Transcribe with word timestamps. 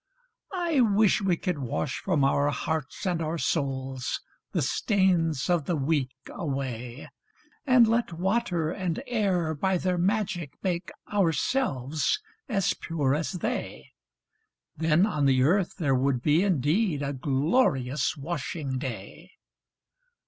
I 0.55 0.79
wish 0.81 1.21
we 1.21 1.37
could 1.37 1.59
wash 1.59 1.99
from 1.99 2.23
our 2.23 2.49
hearts 2.49 3.05
and 3.05 3.21
our 3.21 3.37
souls 3.37 4.19
The 4.51 4.63
stains 4.63 5.47
of 5.47 5.65
the 5.65 5.75
week 5.75 6.09
away, 6.29 7.07
And 7.67 7.87
let 7.87 8.11
water 8.13 8.71
and 8.71 9.03
air 9.05 9.53
by 9.53 9.77
their 9.77 9.99
magic 9.99 10.55
make 10.63 10.89
Ourselves 11.13 12.19
as 12.49 12.73
pure 12.73 13.13
as 13.13 13.33
they; 13.33 13.91
Then 14.75 15.05
on 15.05 15.27
the 15.27 15.43
earth 15.43 15.75
there 15.77 15.93
would 15.93 16.23
be 16.23 16.41
indeed 16.41 17.03
A 17.03 17.13
glorious 17.13 18.17
washing 18.17 18.79
day! 18.79 19.29